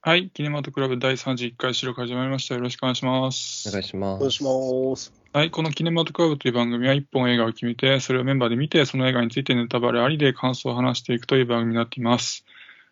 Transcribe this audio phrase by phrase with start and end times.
[0.00, 2.54] はい、キネマトクラブ第31回収録始まりました。
[2.54, 3.68] よろしくお願いします。
[3.68, 4.16] お願いします。
[4.16, 5.12] お願いします。
[5.32, 12.44] はい、このキネマトクラブという番組は1本映画を決めて、それをメンバーで見て、その映画についてネタバレありで感想を話していくという番組になっています。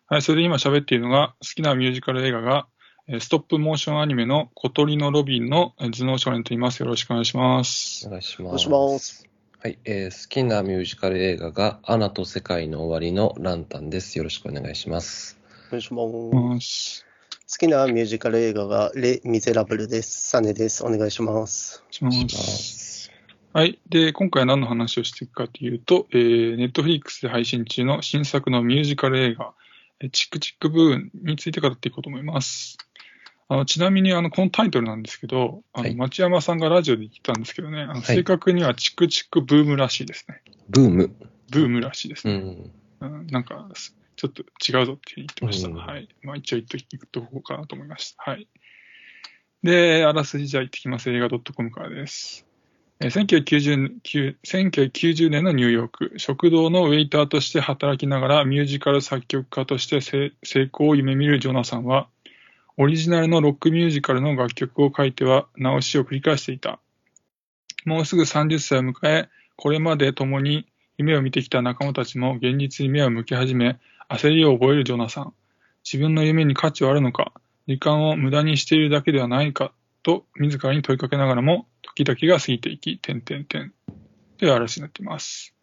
[0.07, 2.67] はい、それで今喋っているのが、好きなミュージカル映画が、
[3.07, 6.81] えーストップモーションアニメの小鳥のロビンのえー頭脳少年と言います。
[6.81, 8.05] よろしくお願いします。
[8.05, 8.47] お願いします。
[8.47, 9.25] お願いします。
[9.59, 14.17] はい、えー好きなミュージカル映画が、アナと世界の終わりのランタンです。
[14.17, 15.39] よろしくお願いします。
[15.69, 17.06] お願いします。
[17.49, 20.27] 好きなミュージカル映画がレ・ミゼラブルです。
[20.27, 20.83] サネです。
[20.83, 21.81] お願いします。
[21.91, 23.09] します。
[23.53, 23.79] はい。
[23.87, 29.53] で、今回は何の話をしていくかというと、えー、ネットフリックスで配信中の新作のミュージカル映画、
[30.01, 32.77] えーチクチクブーンについて語っていこうと思います。
[33.47, 40.41] あのちなみに、あの、このタイトルなんですけど、あの、はい町山さんがラジオで言ったんですけどね、あのはい正確にはチクチクブームらしいですね。
[40.67, 41.15] ブーム。
[41.49, 42.33] ブームらしいですね。
[42.99, 43.19] うん。
[43.19, 43.69] うん、なんか、
[44.17, 45.69] ちょっと違うぞって言ってました。
[45.69, 46.09] うんはい。
[46.23, 48.31] まあ一応言っとくとこうかなと思いました。
[48.31, 48.47] はい。
[49.63, 51.09] で、あらすじじゃあ行ってきます。
[51.11, 52.45] 映画 .com からです。
[52.99, 62.07] えー1990 1990年のニューヨーク、食堂のウェイターとして働きながらミュージカル作曲家として成成功を夢見るジョナサンは、
[62.75, 66.79] オリジナルのロックミュージカルの楽曲を書いては直しを繰り返していた。
[67.85, 75.33] もうすぐ30歳を迎え、これまで共に夢を見てきた仲間たちも現実に目を向け始め、焦りを覚えるジョナサン。
[75.83, 77.33] 自分の夢に価値はあるのか、
[77.67, 83.73] 時間を無駄にしているだけではないか、と自らに問いかけながらも、時々が過ぎていき、点々点。
[84.37, 85.53] という嵐になっています。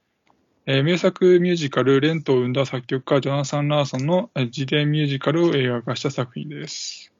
[0.67, 7.13] えー名作ミュージカル、レントを生んだ作曲家、ジョナサン・ラーソンの自伝ミュージカルを映画化した作品です。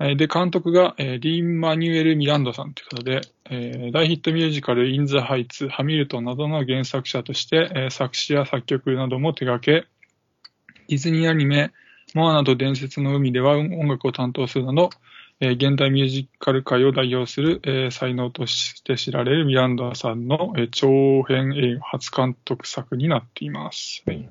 [0.00, 9.86] えで、監督が、えーリン・マニュエル・ミランドさんということで、えー大ヒットミュージカル、イン・ザ・ハイツ、ハミルトンなどの原作者として、えー作詞や作曲なども手掛け、
[10.88, 11.70] ディズニーアニメ、
[12.14, 14.88] モアナと伝説の海では音楽を担当するなど、
[15.38, 24.02] えー現代ミュージカル界を代表する、えー才能として知られるミランダさんの、えー長編映画初監督作になっています。
[24.06, 24.28] はい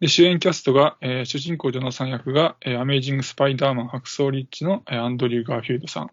[0.00, 6.10] で主演キャストが、えー主人公ジョナサン役が、えーアメイジング・スパイダーマン白装リッチの、えーアンドリュー・ガーフィールドさん。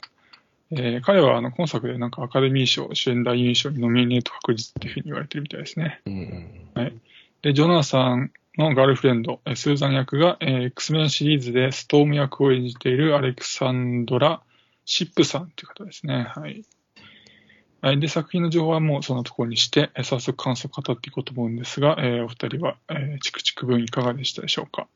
[0.69, 5.99] えー彼はあの今作でなんかアカデミー賞主演男優賞にノミネート確実っていうふうに言われてるみたいですね。
[6.05, 7.01] うん。
[7.41, 14.41] で、ジョナサンのガールフレンド、えースーザン役が、えー X-Men シリーズでストーム役を演じているアレクサンドラ・
[14.85, 16.27] シップさんという方ですね。
[16.35, 16.63] はい。
[17.81, 24.87] はい、で、作品の情報はもうそのところにして、えー早速感想を語っていこうと思うんですが、えーお二人は、えーチクチク分いかがでしたでしょうか？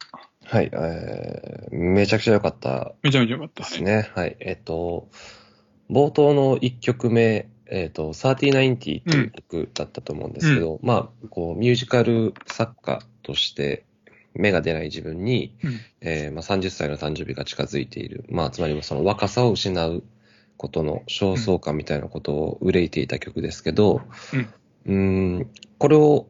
[0.44, 3.64] はい、えー、めちゃくちゃ良かっためちゃめちゃ良かった。
[3.64, 4.12] ですね。
[4.14, 5.10] はい、えっ、と、
[5.90, 13.86] 冒頭の1曲目、えっ、と、3090っていう曲だったと思うんですけど、まあ、こう、ミュージカル作家として、
[14.34, 15.80] 目が出ない自分に、うん。
[16.02, 18.26] えーまあ、30歳の誕生日が近づいている。
[18.30, 20.04] まあ、つまりその若さを失う
[20.58, 24.02] ことの焦燥感みたいなことを憂いていた曲ですけど、
[24.86, 26.28] うーん、これを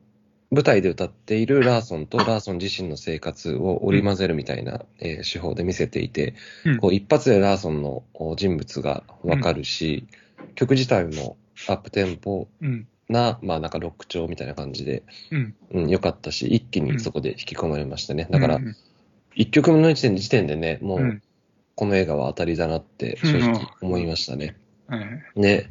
[0.52, 6.36] 舞台で歌っているラーソンとラーソン自身の生活を織り交ぜるみたいな、えー手法で見せていて、
[6.66, 6.78] うん。
[6.78, 10.08] こう一発でラーソンのお人物がわかるし、
[10.56, 12.88] 曲自体もアップテンポうん。
[13.08, 15.56] な、まあなんかロック調みたいな感じで、うん。
[15.72, 18.28] うん、良かったし、一気にそこで引き込まれましたね。
[18.32, 18.76] だからう、ん
[19.36, 21.22] 一曲目の時点時点でね、もう
[21.76, 24.56] この映画は当たりだなって正直思いましたね。
[24.88, 25.06] はい
[25.36, 25.70] で、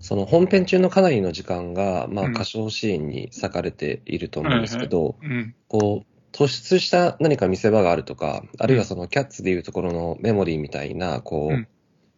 [0.00, 5.54] その本編中のかなりの時間が、まあうん歌唱シーンに割かれていると思うんですけど、うん。
[5.68, 11.68] こう、突出した何か見せ場があるとか、あるいはそのキャッツでいうところのメモリーみたいな、こう、うん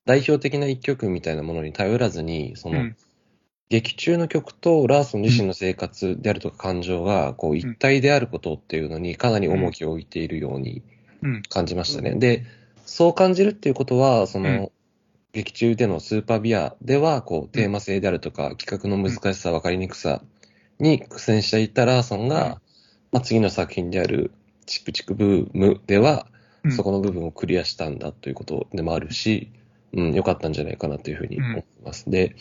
[0.07, 2.97] 代表的な一曲みたいなものに頼らずに、そうの、ん。
[3.69, 10.83] 劇中の曲とラーソン自身の生活であるとか感情が、こう、一体であることっていうのにかなり重きを置いているように
[11.23, 11.43] うん。
[11.43, 12.11] 感じましたね。
[12.11, 12.45] うんで、
[12.87, 14.71] そう感じるっていうことは、その、うん
[15.33, 20.23] 劇中でのスーパービアでは、こう、テーマ性であるとか、企画の難しさ、分かりにくさ
[20.81, 22.51] に苦戦していたラーソンが、うん
[23.13, 24.33] まあ、次の作品である、
[24.67, 26.27] チクチクブームでは、
[26.65, 29.51] うんそこの部分をクリアしたんだということでもあるし、
[29.93, 32.11] うん、良かったんじゃないかなというふうに思います。
[32.11, 32.37] で、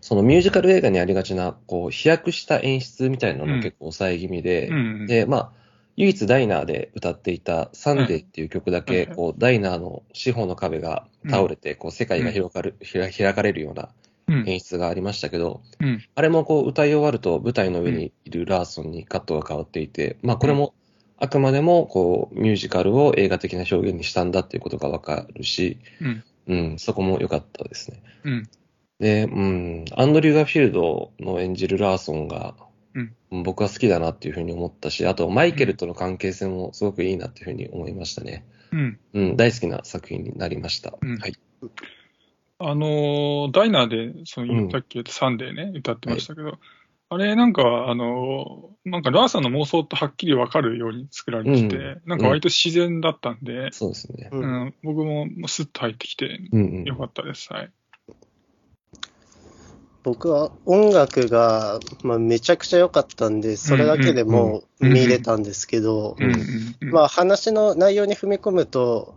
[0.00, 5.06] そのミュージカル映画にありがちな、こう、飛躍した演出みたいなのも結構抑え気味で、うん。
[5.06, 5.52] で、まあ、
[5.96, 13.88] 唯一ダイナーで歌っていたサンデーっていう曲だけ、はいこう、ダイナーの四方の壁が倒れて、こう、世界が広がる、開かれるような
[14.28, 14.48] うん。
[14.48, 16.04] 演出がありましたけど、うん。
[16.14, 20.74] あれもこう、歌い終わると舞台の上にいるラーソンにカットが変わっていて、まあ、これも、
[21.18, 26.24] あくまでも、こう、ミュージカルを映画的な表現にしたんだっていうことがわかるし、うん。
[26.48, 28.02] うん、そこも良かったですね。
[28.24, 28.48] うん。
[29.00, 32.54] で、うん、アンドリュー・ガフィールドの演じるラーソンが、
[32.94, 38.46] うん僕は好きだなっていうふうに思ったし、あとマイケルとの関係性もすごくいいなっていうふうに思いましたね。
[38.72, 38.98] うん。
[39.12, 40.94] うん、大好きな作品になりました。
[41.00, 41.34] うんはい。
[42.58, 46.58] あのーダイナーで、そのうんさっき言ったサンデーね、歌ってましたけど、
[47.10, 54.28] あれなんか、あのーなんかラーさんの妄想とはっきり分かるように作られてて、うんなんか割と自然だったんで、そうですね。
[54.30, 56.84] ううんん僕ももうスッと入ってきてうんうん。
[56.84, 57.52] よかったです。
[57.52, 57.72] はい。
[60.04, 66.32] 僕は音楽が、まあ、めちゃくちゃ良かったんで、それだけでもう見れたんですけど、うん
[66.82, 69.16] うんまあ話の内容に踏み込むと、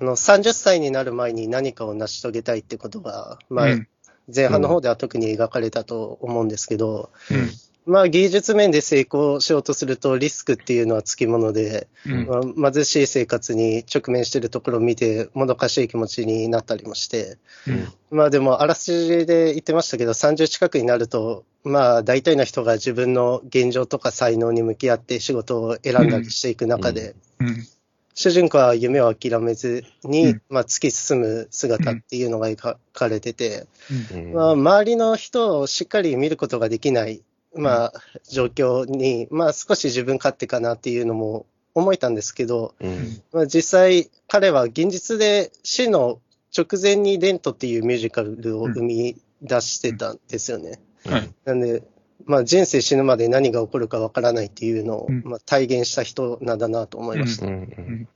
[0.00, 3.88] あの30歳になる前に何かを成し遂げたいってことが、まあうん
[4.34, 7.50] 前半の方では特に描かれたと思うんですけど、うん
[7.86, 12.54] まあ技術面で成功しようとするとリスクっていうのはつきもので、うん。
[12.56, 17.36] まあ貧しい生活に直面しているところを見て、もどかしい気持ちになったりもして、
[17.66, 17.92] うん。
[18.18, 27.66] まあでも、あらすじで言ってましたけど、30近くになると、まあ大体の人が自分の現状とか才能に向き合って仕事を選んだりしていく中で、うん。
[28.14, 30.42] 主人公は夢を諦めずに、うん。
[30.48, 33.66] まあ突き進む姿っていうのが描かれてて、
[34.12, 34.32] うん。
[34.32, 37.20] まあ周りの人をしっかり見ることができない、
[37.56, 37.92] まあ
[38.30, 43.22] 状況に、まあ少し自分勝手かなっていうのも思えたんですけど、うん。
[43.32, 46.20] まあ、実際、彼は現実で死の
[46.56, 50.80] 直前にレントっていうミュージカルを生み出してたんですよね。
[51.04, 51.30] はい。
[51.44, 51.82] なんで、
[52.26, 55.22] まあ、人生死ぬまで何が起こるかわからないっていうのを、うん。
[55.24, 57.46] まあ、体現した人なんだなと思いました。
[57.46, 57.52] うん。
[57.52, 58.08] うん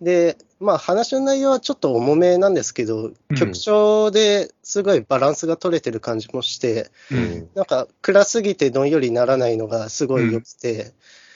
[0.00, 3.36] で、まあ、話の内容はちょっと重めなんですけど、うん。
[3.36, 7.48] 曲調ですごいバランスが取れてる感じもして、うん。
[7.54, 10.92] なんか暗すぎてどんよりならないのがすごい良くて、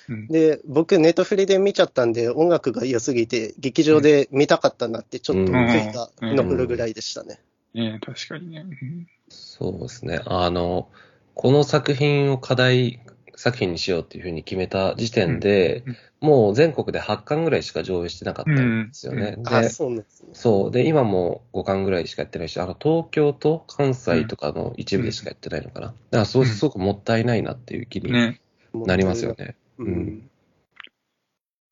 [0.09, 0.27] うん。
[0.29, 7.41] で、僕、ネットフリで見ちゃったんで、音楽が良すぎて、劇場で見たかったなって、ちょっと悔いが残るぐらいでしたね。
[7.75, 8.65] ね確かにね。
[8.65, 9.07] うん。
[9.29, 10.21] そうですね。
[10.27, 10.89] あの、
[11.35, 13.01] この作品を課題
[13.43, 19.35] 作品にしようっていうふうに決めた時点で、うんもう全国で8巻ぐらいしか上映してなかったんですよね。
[19.39, 20.29] うんあ、で、そうなんですね。
[20.35, 20.71] そう。
[20.71, 25.87] で、今も5巻ぐらいしかやってないし、あの、東京と関西とかの一部でしかやってないのかな。
[25.89, 28.41] だから、すごうんすごくもったいないなっていう気にね。
[28.73, 29.57] なりますよね。
[29.79, 30.31] ううんん。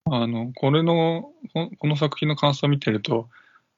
[0.07, 3.29] あの、これの、ここの作品の感想を見てると、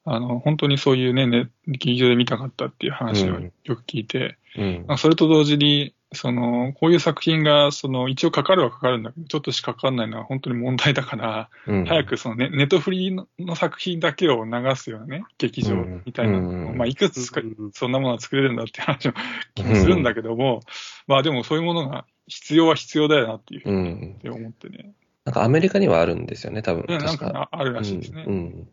[0.06, 19.12] あの、本当にそういうね、ね劇場で見たかったっていう話をうんよく聞いて、うんまあそれと同時に、その、こういう作品が、その、一応かかるはかかるんだけど、ちょっとしかかかんないのは本当に問題だから、うん早くそのネネットフリーのの作品だけを流すようなね、劇場みたいなのを、うんまあ、いくつかうんそんなものは作れるんだって話を
[19.55, 20.61] 気もするんだけども、
[21.06, 23.73] まあでもそういうものが必要は必要だよなっていうふう。
[23.73, 24.93] うんに思ってね。
[25.25, 26.85] なんかアメリカにはあるんですよね、多分。
[26.88, 28.25] ねなん確かああるらしいですね。
[28.26, 28.69] うんうん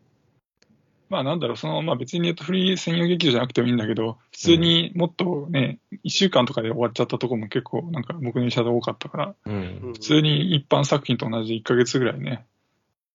[1.10, 9.78] まあなんだろう、その、まあ別にネットフリー専用劇場じゃなくてもいいんだけど、普通にもっとね、一週間とかで終わっちゃったところも結構なんか僕の医者で多かったから、うん。
[9.80, 12.46] 普普通に一般作品と同じ1ヶ月ぐらいね、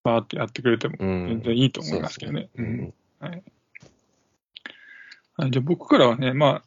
[0.03, 1.27] バーってやってくれてもうん。
[1.29, 2.49] 全然いいと思いますけどね。
[3.19, 3.29] は
[5.47, 6.63] い、じゃあ僕からはね、ま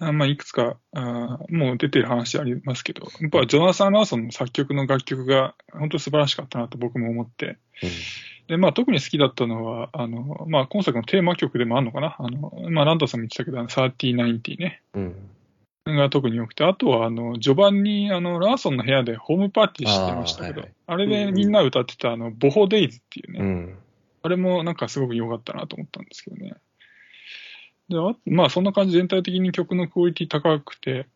[0.00, 7.56] あ、あまあ、いくつかあーもう出てる話ありますけど、やっぱジョナサン・ラーソンの作曲の楽曲が本当に素晴らしかったなと僕も思って、
[8.52, 12.16] で、まあ、特に好きだったのは、あの、まあ、今作のテーマ曲でもあるのかな？
[12.18, 14.82] あの、まあ、ランダさんも言ってたけど、あの3090ね。
[14.92, 15.14] うんうん
[15.84, 23.78] が特に良くて、あとは、あの、序盤に、あの、ラーソンの部屋でホームパーティーしてましたけど、あ,、はいはいれでみんな歌ってた、あの、 Boho Days っていうね、うん
[24.22, 26.54] あれもなんかすごく良かったなと思ったんですけどね。
[27.88, 31.08] で、あまあ、そんな感じ全体的に曲のクオリティ高くて、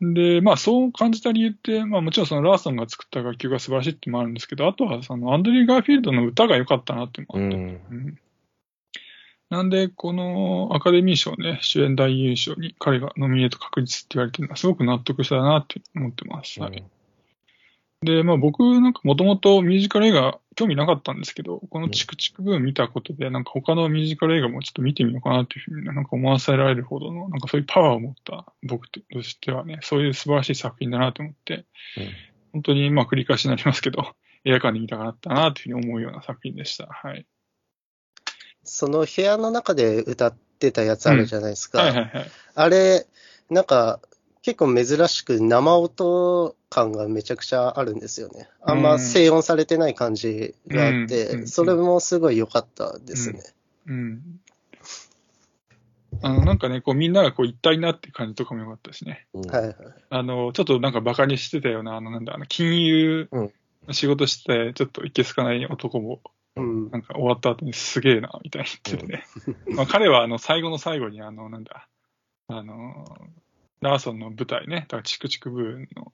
[0.00, 8.18] で、まあ、そう感じた理由って、まあ、もちろんそのラーソンが作った楽曲が素晴らしいってのもあるんですけど、あとはそのアンドリュー・ガーフィールドの歌が良かったなっていうのもあって、うんうん
[9.50, 16.60] なんで、このアカデミー賞ね、主演大優勝に彼がノミネート確実って言われてるのはすごく納得したなって思ってます。
[16.60, 16.84] はい。
[18.02, 31.64] で、まあ僕なんかもともとミュージカル映画興味なかったんですけど、このチクチクブーム見たことで、なんか他のミュージカル映画もちょっと見てみようかなっていうふうになんか思わせられるほどの、なんかそういうパワーを持った僕としてはね、そういう素晴らしい作品だなと思って、
[32.52, 36.88] 本当にまあ繰り返しになりますけど、映画館で見たかったなというふうに思うような作品でした。
[36.88, 37.24] はい。
[38.64, 41.82] その部屋の中で歌ってたやつあるじゃないですか。
[41.82, 42.30] はいはいはい。
[42.56, 43.06] あれ、
[43.48, 44.00] なんか、
[44.48, 48.48] 結構珍しく生音感がめちゃくちゃあるんですよね。
[48.62, 53.42] あんま静音されてない感じがあって、うんそれもすごい良かったですね。
[53.88, 54.40] うん。
[56.22, 59.26] あの、なんかね、こうみんながこう一体になってる感じとかも良かったしね。
[59.34, 59.74] うんはいはい。
[60.08, 63.52] あの、ちょっとなんかバカにしてたような、あの、なんだ、あの、金融うん
[63.86, 66.22] の仕事して、ちょっといけすかない男も、
[66.56, 66.90] うん。
[66.90, 69.26] なんか終わった後にすげえな、みたいに言っててね。
[69.76, 71.86] まあ彼はあの、最後の最後にあの、なんだ、
[72.50, 73.04] あの、
[73.80, 76.12] ラーソンの舞台ね、だからチクチクブーンの、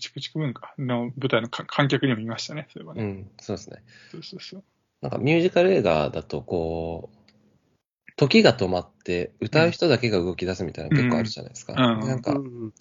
[0.00, 3.02] チクチクブーンか、の舞台のか観客にもいましたね、そういえばね。
[3.02, 3.82] うん、そうですね。
[4.10, 4.64] そうそうそう。
[5.00, 11.74] なんかミュージカル映画だと、こう、時が止まって、歌う人だけが動き出すみたいなの結構あるじゃないですか。
[11.74, 12.72] うんうんなんか、うん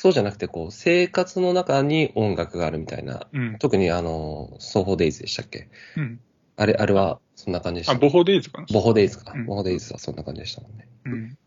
[0.00, 3.26] そうじゃなくて、こう、生活の中に音楽があるみたいな。
[3.32, 3.58] うん。
[3.58, 5.68] 特にあの、ソーホーデイズでしたっけ？
[5.96, 6.20] うん。
[6.56, 7.98] あれ、あれはそんな感じでしあ、た。
[7.98, 8.68] ボホデイズかな。
[8.72, 9.32] ボホデイズか。
[9.34, 10.86] うんボホデイズはそんな感じでしたもんね。
[11.06, 11.38] うん。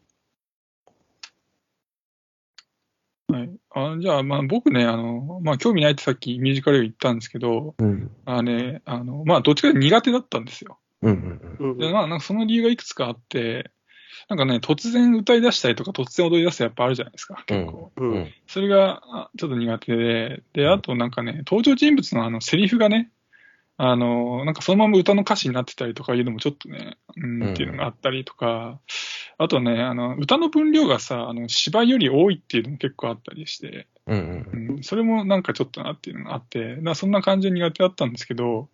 [3.31, 3.49] はい。
[3.71, 8.11] あじゃあ、まあ僕ね、あの、まあ興味ないってさっきミュージカル映画言ったんですけど、うん。
[8.25, 10.77] あね、あの、まあどっちかというと苦手だったんですよ。
[11.01, 13.71] で、まあなんかその理由がいくつかあって、
[14.29, 17.91] なんかね、突然歌い出したりとか突然踊り出すとやっぱあるじゃないですか、結構。
[17.95, 18.09] うん。
[18.09, 18.31] ううんん。
[18.47, 23.11] それがあちょっと苦手で、で、あとなんかね、登場人物のあのセリフがね、
[23.77, 28.79] あの、なんかそのまま歌の歌詞になってたりとかいうのもちょっとね、うん、うんっていうのがあったりとか、
[29.43, 38.69] あとね、あの、歌の分量がさ、あの、芝居より多いっていうのも結構あったりして、うんうんうん、それもなんかちょっとなっていうのがあって、だそんな感じで苦手だったんですけど、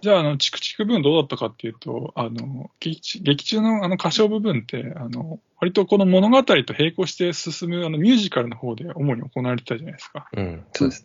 [0.00, 10.28] じゃあ、あの、チクチク分どうだったかっていうと、あの、劇中のあの歌唱部分って、あの、割とこの物語と並行して進むあのミュージカルの方で主に行われてたじゃないですか。
[10.36, 10.44] うん。
[10.44, 10.64] うん。
[10.72, 11.04] そうです。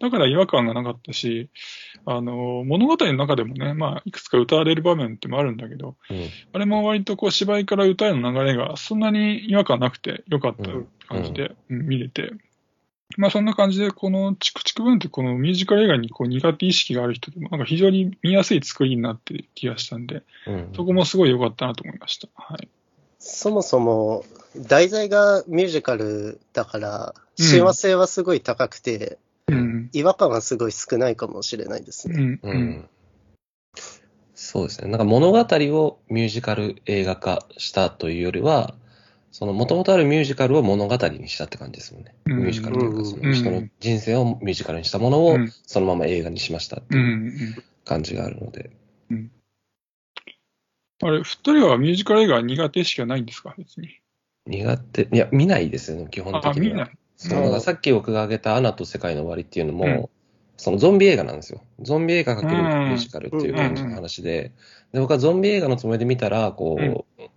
[0.00, 1.50] だから違和感がなかったし、
[2.04, 6.28] あの、物語の中でもね、まあ、いくつか歌われる場面ってもあるんだけど、うん。
[6.52, 10.62] あれも割とこう芝居から歌への流れがそんなに違和感なくてよかった
[11.08, 12.32] 感じで、うん見れて、
[13.16, 20.68] まあそんな感じで、このチクチク分ってこのミュージカル映画にこう苦手意識がある人でもなんか非常に見やすい作りになってる気がしたんで、うん。
[20.74, 22.28] そこもすごい良かったなと思いました。
[22.34, 22.68] はい。
[23.18, 24.24] そもそも、
[24.56, 29.90] 題材がミュージカルだから、うん親和性はすごい高くて、うん。
[29.92, 32.16] 違和感はすごい少ないかもしれないですね。
[32.18, 32.32] うん。
[32.32, 32.58] ううん。
[32.58, 32.88] ん。
[34.34, 34.90] そうですね。
[34.90, 38.74] なんか物語をミュージカル映画化したというよりは、
[39.30, 42.14] その元々あるミュージカルを物語にしたって感じですもんね。
[42.26, 48.70] うんミュージカルというか、そうんの人の人生をミュージカルにしたものをうんそのまま映画にしましたっていうん感じがあるので。
[51.02, 53.54] あれ、二人はミュージカル映画は苦手意識はないんですか？
[53.56, 53.88] 別に。
[54.46, 56.74] 苦手、いや、見ないですよね、基本的あ、には。
[56.74, 56.90] 見ない。
[57.16, 60.08] そう、だからさっき僕が挙げたアナと世界の終わりっていうのも、うん
[60.60, 61.62] そのゾンビ映画なんですよ。
[61.82, 64.50] ゾンビ映画かけるうんミュージカルっていう感じの話で、
[64.92, 67.28] で僕はゾンビ映画のつもりで見たら、こう、うん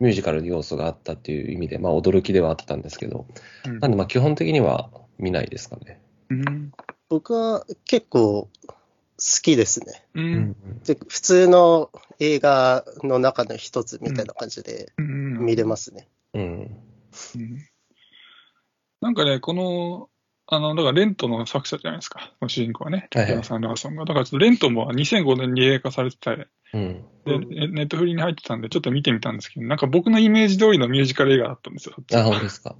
[0.00, 3.26] ミュージカルの要素があったっていう意味で、まあ驚きではあったんですけど、
[3.64, 6.00] うんなんでまあ基本的には見ないですかね。
[6.30, 6.72] うん。
[7.08, 8.48] 僕は結構
[9.18, 10.06] 好きですね。
[10.14, 10.56] うん。
[10.84, 15.38] で普通の映画の中の一つみたいな感じでうん。
[15.44, 16.08] 見れますね。
[16.34, 16.42] うん。
[16.42, 17.68] うん
[19.00, 20.08] なんかね、この、
[20.46, 24.04] あの、だからレントの作者じゃないですか、主人公はね、はいはいサン・ラーソンが。
[24.04, 27.04] だからちょっとレントも2005年に映画化されてて、うん。
[27.24, 31.92] で、うんネネットフリに入ってたんで、ちょっと見てみたんですけど、なんか僕のイメージ通りのミュージカル映画だったんですよ。
[31.94, 32.74] そっちあ、は本当ですか。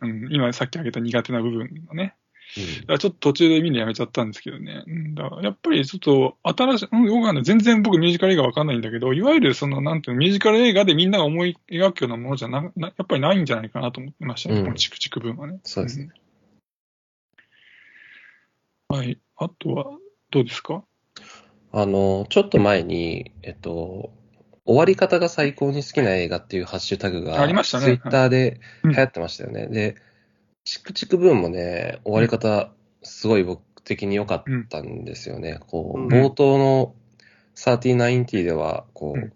[0.00, 0.08] うん。
[0.24, 2.14] うん、今さっき挙げた苦手な部分のね。
[2.56, 4.84] うんちょっと途中で見るのやめちゃったんですけどね。
[4.86, 15.60] うん、だやっぱりちょっと新しい、うん、よくわかんない全然僕ミュージカル映画わかんないんだけど、いわゆるその、なんていうの、ミュージカル映画でみんなが思い描くようなものじゃな、なやっぱりないんじゃないかなと思ってましたね、うんこのチクチク分はね。
[15.64, 16.10] そうですね。
[16.10, 16.24] うん
[18.86, 19.18] はい。
[19.36, 19.98] あとは、
[20.30, 20.84] どうですか？
[21.72, 24.12] あの、ちょっと前に、えっと、
[24.64, 29.66] 終わり方が最高に好きな映画っていうハッシュタグが、ありましたねツイッターでうん流行ってましたよね。
[29.66, 29.96] で、
[30.64, 35.60] チクチクブーンもね、終わり方、すごい僕的に良かったんですよね。
[35.68, 36.08] こう、うん。
[36.08, 36.94] 冒頭の
[37.54, 39.32] 39では、こう、うん。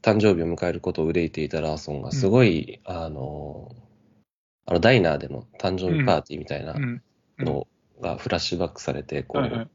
[0.00, 3.74] 誕生日を迎えることを憂いていたラーソンが、すごい、あの、
[4.66, 6.74] あの、ダイナーでの誕生日パーティーみたいな
[7.38, 7.66] の
[8.00, 9.70] がフラッシュバックされて、こう。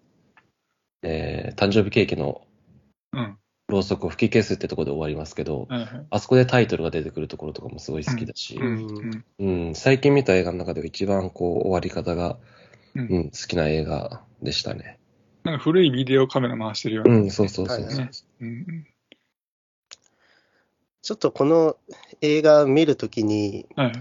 [1.02, 2.42] えー誕生日ケーキの
[3.14, 3.38] うん。
[3.70, 6.08] ろうそくを吹き消すってところで終わりますけど、はいはい。
[6.10, 8.76] あそこでタイトルが出てくるところとかもすごい好きだし、ううん
[9.10, 9.26] ん。
[9.40, 9.76] うん。
[9.76, 12.38] 最近見た映画の中では一番こう終わり方が、
[12.96, 15.00] ううんん、好きな映画でしたね。
[15.44, 17.16] なんか古いビデオカメラ回してるような。
[17.16, 17.86] うん、そうそうそうそう。
[17.86, 18.10] はい
[18.42, 18.88] うん。
[21.02, 21.78] ちょっとこの
[22.22, 23.92] 映画見るときに、はい。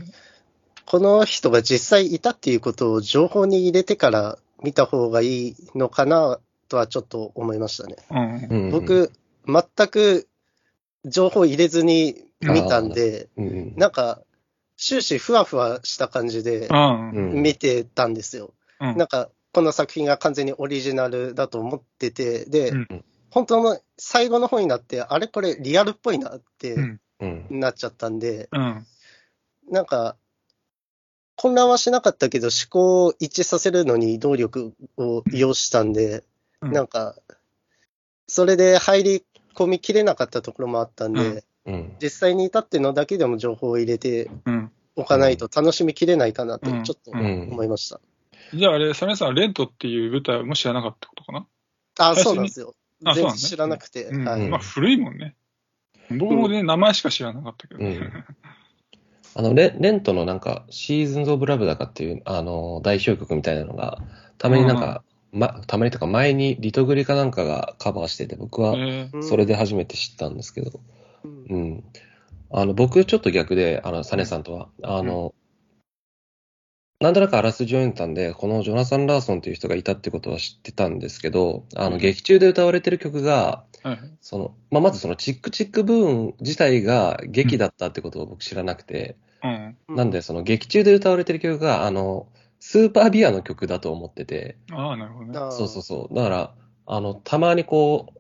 [0.84, 7.96] この人が実際いたっていうことを情報に入れてから見た方がいいのかなとはちょっと思いましたね。
[8.10, 8.64] うん。
[8.64, 9.12] うん、僕、
[9.48, 10.28] 全く
[11.04, 13.28] 情報入れずに見たんで、
[13.76, 14.20] なんか
[14.76, 16.68] 終始ふわふわした感じで
[17.12, 18.52] 見てたんですよ。
[18.78, 18.90] あ。
[18.90, 18.96] うん。
[18.96, 26.76] なんかこの作品が完全にオリジナルだと思ってて、で、うん本当の最後の方になって、あれこれリアルっぽいなって
[27.50, 28.86] なっちゃったんで、うん。
[29.70, 30.16] なんか、
[31.36, 36.24] 混乱はしなかったけど、思考を一致させるのに能力を要したんで、
[36.62, 37.16] うんなんか、
[38.26, 39.24] それで入り
[39.58, 44.70] 込みきれなかったところもあったんで、うんうん、実際にいたっていうのだけでも情報を入れてうん。
[44.96, 48.00] おかないと楽しみきれないかなとうん、ちょっとうん思いました。
[48.52, 51.46] じゃああれ、サメさん、レントっていう舞台はもし知らなかったことかな？
[51.98, 52.74] あ、そうなんですよ。
[53.04, 54.10] 全然知らなくて。
[54.10, 55.36] まあ古いもんね。
[56.10, 57.84] 僕もね、名前しか知らなかったけど。
[57.84, 58.24] うん
[59.36, 63.98] あのレ、レントのなんか、シーズンズ・オブ・ラブだかっていう、あの、代表曲みたいなのが、
[64.36, 68.76] たまになんか、ま、たまにとか前にリトグリかなんかがカバーしてて、僕は
[69.20, 70.80] それで初めて知ったんですけど、
[71.24, 71.44] うん。
[71.48, 71.84] うん。
[72.50, 75.34] あの、僕ちょっと逆で、あの、サネさんとは、あの、
[77.00, 81.98] なんとなくあらすじを読んだんで、このジョナサン・ラーソンっていう人がいたってことは知ってたんですけど、あの、うん。
[81.98, 89.16] 劇中で歌われてる曲が、はいその、まあ、まずそのチックチックブーン自体が劇だったってことを僕知らなくて、
[89.88, 89.96] うん。
[89.96, 92.26] なんでその劇中で歌われてる曲が、あの、
[92.60, 95.38] スーパービアの曲だと思ってて、ああ、なるほどね。
[95.52, 96.14] そうそうそう。
[96.14, 96.54] だから、
[96.86, 98.18] あの、たまにこう、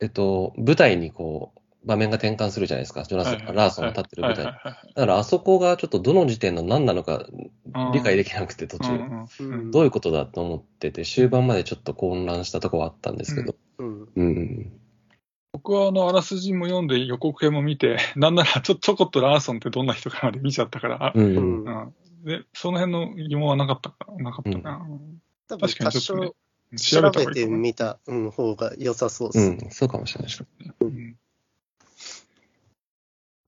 [0.00, 3.04] えっと、舞台にこう、場面が転換するじゃないですか。
[3.04, 4.44] ジョナサン、はいはいラーソンが立ってる舞台。
[4.46, 7.26] はいはいはいだからあそこがちょっとどの時点の何なのか
[7.72, 13.54] はい理解できなくて途中、うんうんうんどういうことだと思ってて、終盤までちょっと混乱したとこはあったんですけど。
[13.78, 14.72] うんうん。
[15.52, 21.92] 僕はあの、あらすじも読んで予告編も見て、なんならちょちょこっとラーソンってどんな人かまで見ちゃったから、うん。
[22.24, 24.78] で、その辺の疑問はなかったかなかったな。
[24.78, 26.30] 多分多確かにちょっとね
[26.76, 29.46] 少調べてみた、うん、方が良さそうです。
[29.46, 30.44] うん、そうかもしれないです。
[30.80, 31.16] うん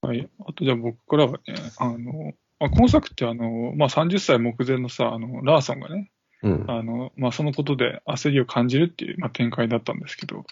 [0.02, 0.28] はい。
[0.46, 1.38] あとじゃあ僕からはね、
[1.78, 6.64] あの、まあ、この作ってあの、まあ、30歳目前のさ、あの、ラーソンがね、うん。
[6.68, 10.44] あの、まあ、そのことで焦りを感じるっていう、まあ、展開だったんですけど、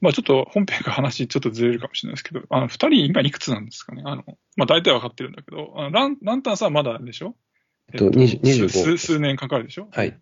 [0.00, 4.02] まあ、ちょっと本編から話ちょっとずれるかもしれないですけど、あの、二人今いくつなんですかね？
[4.04, 4.24] あの、
[4.56, 7.34] まあ、大体わかってるんだけど、あのランランタンさんはまだでしょ？
[7.92, 9.88] えっと20 25数数年かかるでしょ？
[9.90, 10.18] はい。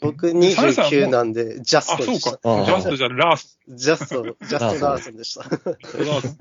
[0.00, 2.38] 僕サメさんも？29なんで、ジャスあ、そうトでした。
[2.38, 2.50] か。
[2.50, 5.42] ああジャストじゃラースジャスト、ジャストラーソンでした。
[5.44, 6.38] ラース。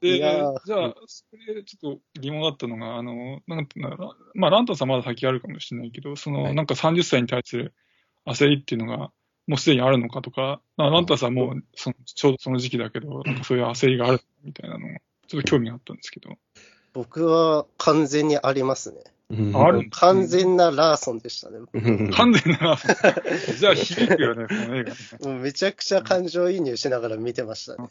[0.00, 7.74] で、いやーじゃあ、それちょっと疑問だったのが、あの、なんていうんだろうまあ、ランタンさんまだ先あるかもしれないけど、その、はいなんか30歳に対する
[8.26, 9.10] 焦りっていうのが、
[9.46, 16.36] もうすでにあるのかとか、まあランタンさんもそのちょうどその時期だけど、なんかそういう焦りがあるみたいなのが、ちょっと興味があったんですけど。
[16.92, 18.98] 僕は完全にありますね。
[19.30, 19.56] うん。
[19.56, 21.58] ある完全なラーソンでしたね。
[21.72, 22.10] うん。
[22.10, 22.76] 完全な、
[23.58, 24.96] じゃあ響くよね、この映画ね。
[25.22, 27.88] もうめちゃくちゃ感情移入しながら見てましたね。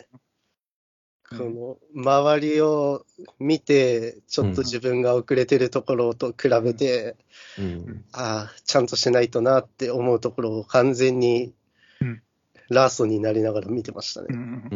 [1.32, 1.38] うん。
[1.38, 3.06] この周りを
[3.40, 7.16] 見て、ちょっと自分が遅れてるところと比べて、
[7.60, 8.06] うん。
[8.14, 11.54] ああ、ちゃんとしないとなって思うところを完全に
[12.02, 12.22] うん。
[12.70, 14.28] ラーソンになりながら見てましたね。
[14.32, 14.70] うん。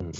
[0.00, 0.12] うん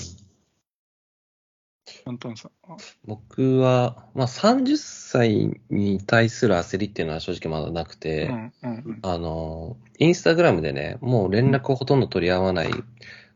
[2.06, 2.72] うんランタンさん。
[2.72, 12.70] あ僕は、まあ、30歳に対する焦りっていうのは正直まだなくうて、んうんあの、インスタグラムでね、もう連絡をほとんど取り合わない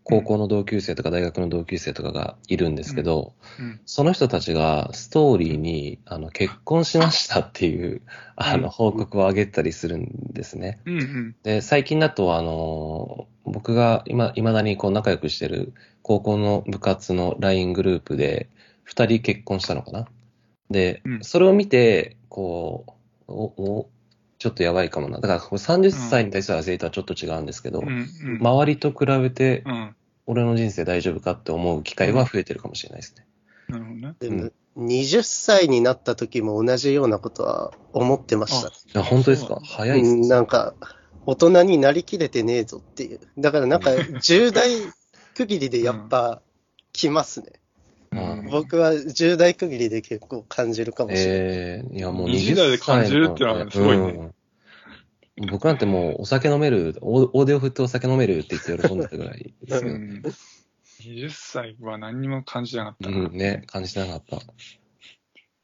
[0.05, 3.81] 高校の同級生とか大学の同級生とかがいるんですけど、うん。
[3.85, 8.03] その人たちがストーリーにあの結婚しましたっていう
[8.37, 10.81] あうんの報告を上げたりするんですね。
[10.87, 11.37] うんうん。
[11.43, 18.49] で、最近だと、あの、僕が今、未だにこう仲良くしてる高校の部活の LINE グループで、
[18.83, 20.07] 二人結婚したのかな
[20.71, 23.91] で、うんそれを見て、こう、お、お、
[24.41, 25.21] ちょっとやばいかもな。
[25.21, 28.39] だから、これ30歳に対する焦りとはちょっと違うんですけど、うんうん。
[28.41, 29.97] 周りと比べてう、ん。
[30.27, 33.27] 俺の人生大丈夫かって思う機会は増えてるかもしれないですね。
[33.69, 34.15] なるほどね。
[34.19, 38.75] でも、20歳になった時も同じようなことは思ってましたね。
[38.95, 39.61] あ、本当ですか？
[39.63, 40.75] 早いっすうんなんか、
[41.27, 43.21] 大人になりきれてねえぞっていう。
[43.37, 43.91] だからなんか、
[44.25, 44.71] 10代
[45.35, 46.41] 区切りでやっぱ
[46.95, 47.60] 来ますね。
[48.13, 51.31] うん僕は10代区切りで結構感じるかもしれない。
[51.31, 54.35] ええいやもう20代で感じるってのはすごいねうん
[55.51, 59.91] 僕なんてもうお酒飲める、大大手を振ってお酒飲めるって言って喜んでたぐらいですよ。
[59.91, 60.23] うん
[61.01, 63.17] 20歳は何にも感じなかったな。
[63.17, 64.39] うん、ね、感じてなかった。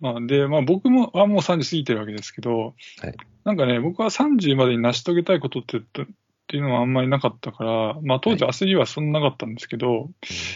[0.01, 6.07] まあ、で、まあ僕も、はもう30過ぎてるわけですけど、はいなんかね、僕は30までに成し遂げたいことって言
[6.47, 10.11] っていうのはあんまりなかったから、まあ当時焦りはそんななかったんですけど、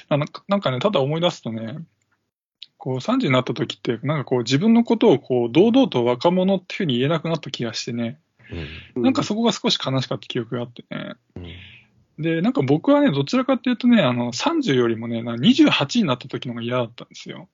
[0.08, 1.78] あなんかなんかね、ただ思い出すとね、
[2.78, 8.20] こう30になった時って、なんかこう自分のことをこう堂々と若者っていうふうに言えなくなった気がしてね、
[8.96, 9.02] うん。
[9.02, 11.14] なんかそこが少し悲しかった記憶があってね。
[11.36, 12.22] うん。
[12.22, 17.48] で、なんか僕はね、どちらかっていうとね、あの、30よりもね、なんか28になった時の方が嫌だったんですよ。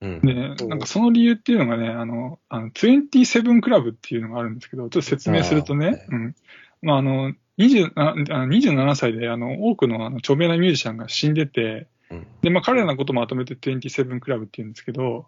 [0.00, 0.20] うん。
[0.20, 0.68] で、うん。
[0.68, 6.34] なんかその理由っていうのがね、あの、あの27クラブっていうのがあるんですけど、ちょっと説明するとね、うん。
[6.82, 12.26] まあ、あの、20ああの27歳で、あの、多くのあの著名なミュージシャンが死んでて、うん。
[12.42, 15.26] で、まあ、彼らのことをまとめて27クラブって言うんですけど、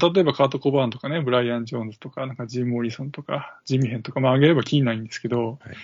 [0.00, 5.76] 例えばカート・コバーンとかね、ブライアン・ジョーンズとか、なんかジム・モリソンとか、ジミヘンとか、まあ、あげれば気にないんですけど、はい、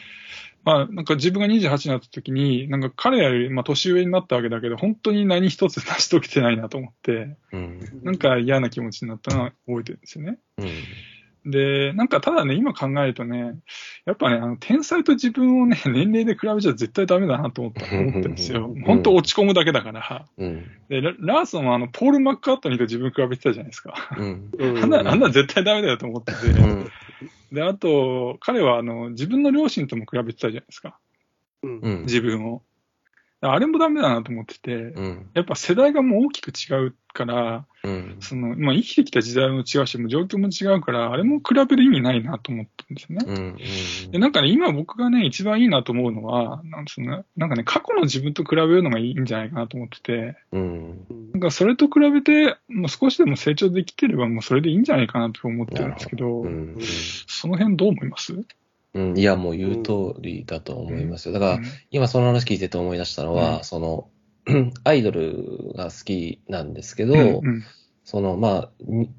[0.65, 10.39] まあ、なんか自分が28になった時に、なんか彼より、まあ、年上になったわけだけど、本当に何一つ成し遂げてないなと思って、うん、なんか嫌な気持ちになったのは覚えてるんですよね。
[10.59, 10.67] うん
[11.47, 13.55] で、なんかただね、今考えるとね、
[14.05, 18.75] やっぱね、あの、天才と自分をね、 年齢で比べちゃ絶対ダメだなと思った思ってるんですよ。
[18.85, 20.27] 本当落ち込むだけだから。
[20.37, 23.95] うん、でラ、ラーソンはあの、ポール・マッカートニーと自分比べてたじゃないですか。
[24.19, 24.51] うん、
[24.83, 26.47] あんな、あんな絶対ダメだよと思ってて。
[26.49, 26.91] うん、
[27.53, 30.99] で、あと、彼はあの、自分の両親とも比べてたじゃないですか。
[31.63, 32.63] うん、自分を。
[33.43, 43.25] あれもダメだなと思ってて、うん、やっぱ世代がもう大きく違うから、うん、そのまあ、生きてきた時代も違うし、も状況も違うから、あれも比べる意味ないなと思ってるんですよね。
[43.27, 43.37] うん
[44.05, 56.45] うん、でなんかね、今僕がね、一番いいなと思うのは、なんそのなんかね、過去の自分と比べるのがいいんじゃないかなと思ってて、うん、なんかそれと比べて、もう少しでも成長できてれば、もうそれでいいんじゃないかなと思ってるんですけど、
[57.27, 58.35] その辺どう思います？
[58.95, 61.33] うん、いや、もう言う通りだと思いますよ。
[61.33, 64.09] だから、今その話聞いてて思い出したのは、その、
[64.85, 67.15] アイドルが好きなんですけど、
[68.11, 68.71] その、まあ、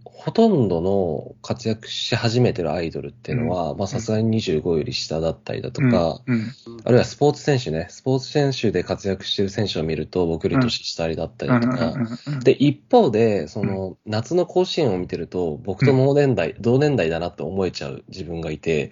[0.03, 6.35] ほとんどの活躍し始めてるアイドルっていうのは、うん、まあ、さすがに25より下だったりだとか、うん。
[6.35, 6.51] うん、
[6.83, 11.95] あるいはスポーツ選手ね、スポーツ選手で活躍してる選手を見ると、僕より年下りだったりとか、
[12.43, 18.91] で、一方で、その、夏の甲子園を見てると、僕と同年代、同年代だなって思えちゃう自分がいて、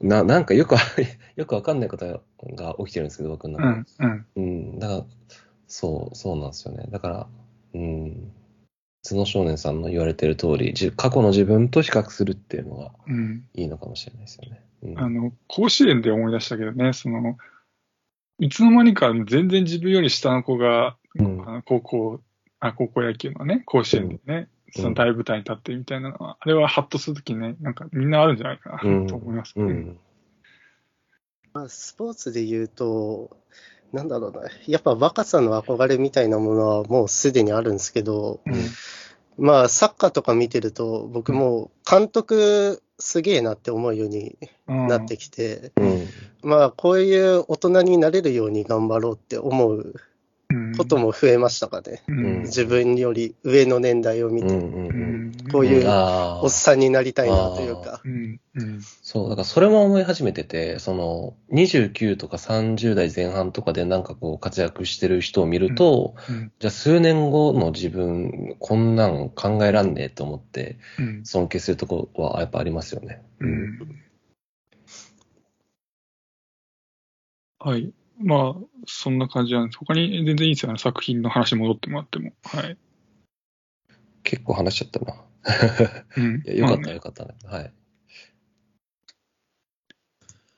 [0.00, 0.74] な、なんかよく、
[1.36, 2.22] よくわかんないこと
[2.56, 4.20] が起きてるんですけど、僕の中で。
[4.34, 5.04] うん、だから、
[5.68, 6.88] そう、そうなんですよね。
[6.90, 7.26] だから、
[7.74, 8.32] うん。
[9.14, 12.90] 角少年さんの言われてる通り、過去の自分と比較するっていうのが
[13.54, 14.60] いいのかもしれないですよね。
[14.82, 17.36] うん、あの、甲子園で思い出したけどね、その、
[18.38, 22.20] いつの間にか全然自分より下の子が、うん、高校、
[22.60, 29.96] あ、高校野球のね、甲子園でね、うん、その大舞台に立ってみたいなのは、あれはハッとするときね、なんかみんなあるんじゃないかなと思いますね。
[31.52, 33.36] まあ、スポーツで言うと、
[33.92, 38.54] なんだろうな、やっぱ若さの憧れみたいなものはもうすでにあるんですけど、うん、
[39.38, 46.06] まあサッカーとか見てると、僕も監督すげえなって思うようになってきて、うん、
[46.42, 49.94] まあこういう大人になれるように頑張ろうって思う
[50.78, 52.02] ことも増えましたかね。
[52.08, 54.48] うん、自分より上の年代を見て、
[55.50, 58.00] こういうおっさんになりたいなというか。
[59.02, 66.14] そう、だからそれも思い始めてて、その29とか30代前半とかでなんかこう活躍してる人を見ると、
[66.58, 70.78] じゃあ数年後の自分、こんなん考えらんねえと思って、
[71.24, 73.22] 尊敬するとこはやっぱありますよね。
[77.60, 77.92] はい。
[78.20, 79.78] まあ、そんな感じなんです。
[79.78, 80.78] 他に全然いいですよね。
[80.78, 82.32] 作品の話戻ってもらっても。
[82.44, 82.76] はい。
[84.24, 85.24] 結構話しちゃったな。
[86.16, 87.34] うん、 いやよかった、まあね、よかったね。
[87.44, 87.72] はい。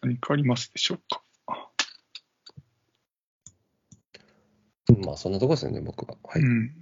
[0.00, 1.22] 何かありますでしょうか？
[5.04, 6.16] まあ、そんなとこですよね、僕は。
[6.24, 6.42] はい。
[6.42, 6.74] うん。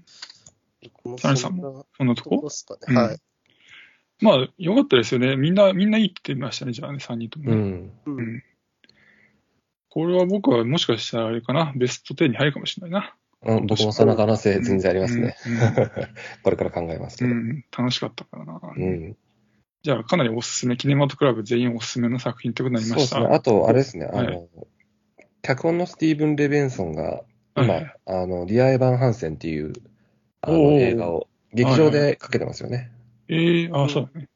[1.18, 2.40] サさんも、そんなとこ？
[2.40, 2.96] ですかね。
[2.96, 3.18] はい。
[4.20, 5.36] まあ、よかったですよね。
[5.36, 7.56] みんな、みんないいって言ってましたね、じゃあね、3人とも、ね。
[7.56, 7.92] うん。
[8.06, 8.42] うん
[9.90, 13.14] これは僕はもしかしたらあれかな、ベスト10に入るかもしれないな。
[13.42, 15.36] うん、僕もその可能性全然ありますね。
[15.46, 15.58] うんうん、
[16.42, 17.30] これから考えますけど。
[17.30, 18.60] うん、楽しかったからな。
[18.76, 19.16] うん。
[19.82, 23.16] じゃあ、かなりおすすめ、キネマトクラブ全員おすすめの作品ってことになりました。
[23.16, 23.36] そうですね。
[23.36, 24.48] あと、あれですね、あの、はい、
[25.42, 27.22] 脚本のスティーブン・レベンソンが、
[27.56, 29.72] 今、はい、あの、リア・エヴァン・ハンセンっていう
[30.40, 32.90] あの映画を劇場でかけてますよね。
[33.28, 34.28] ええー、あ、そうだね。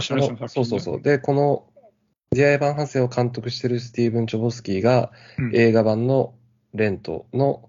[0.00, 1.02] そう、そうそうそう。
[1.02, 1.66] で、この
[2.30, 5.10] ディア・エヴァン・ハンセンを監督してるスティーブン・チョボスキーが、
[5.52, 6.34] 映画版の
[6.74, 7.68] レントの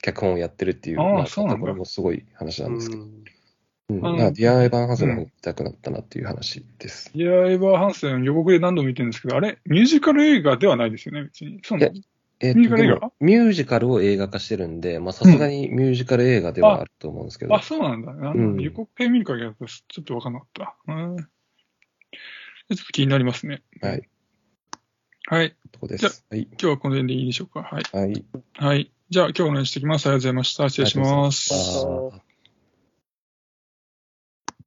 [0.00, 3.02] 脚本をやってるっていう、ああ、そうなんこれもすごい話なんですけど。
[3.90, 7.10] うん、ディア・エヴァン・ハンセンの方が見たくなったなっていう話です。
[7.14, 11.60] ディア・エヴァン・ハンセン予告で何度も見てるんですけど、あれミュージカル映画ではないですよね、別に。
[11.64, 11.94] そうなの
[12.40, 13.12] えー、ミュージカル映画？
[13.18, 17.54] ミュージカルを映画化してるんで、まあさすがにミュージカル映画ではあると思うんですけど。
[17.54, 18.12] うん、あそうなんだ。
[18.12, 20.76] あの、予告編見る限りだとちょっとわかんなかった。
[20.86, 21.16] うん
[22.68, 23.62] ちょっと気になりますね。
[23.80, 24.08] はい。
[25.26, 25.56] はい。
[25.72, 26.24] とこです。
[26.30, 26.42] はい。
[26.42, 27.62] 今日はこの辺でいいでしょうか？
[27.62, 27.82] はい。
[27.92, 28.24] はい。
[28.56, 28.92] はい。
[29.10, 30.06] じゃあ今日お願いしてきます。
[30.06, 30.68] ありがとうございました。
[30.68, 32.27] 失礼します。